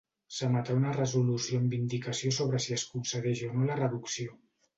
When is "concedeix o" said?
2.95-3.53